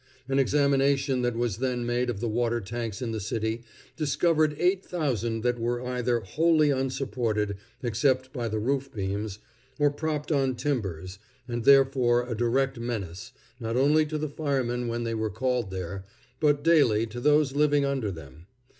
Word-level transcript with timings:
An 0.27 0.39
examination 0.39 1.21
that 1.21 1.35
was 1.35 1.57
then 1.57 1.85
made 1.85 2.09
of 2.09 2.21
the 2.21 2.27
water 2.27 2.59
tanks 2.59 3.03
in 3.03 3.11
the 3.11 3.19
city 3.19 3.61
discovered 3.95 4.55
eight 4.57 4.83
thousand 4.83 5.43
that 5.43 5.59
were 5.59 5.85
either 5.85 6.21
wholly 6.21 6.71
unsupported, 6.71 7.57
except 7.83 8.33
by 8.33 8.47
the 8.47 8.57
roof 8.57 8.91
beams, 8.91 9.37
or 9.77 9.91
propped 9.91 10.31
on 10.31 10.55
timbers, 10.55 11.19
and 11.47 11.65
therefore 11.65 12.27
a 12.27 12.33
direct 12.35 12.79
menace, 12.79 13.31
not 13.59 13.77
only 13.77 14.03
to 14.07 14.17
the 14.17 14.27
firemen 14.27 14.87
when 14.87 15.03
they 15.03 15.13
were 15.13 15.29
called 15.29 15.69
there, 15.69 16.03
but 16.39 16.63
daily 16.63 17.05
to 17.05 17.19
those 17.19 17.55
living 17.55 17.85
under 17.85 18.09
them. 18.09 18.47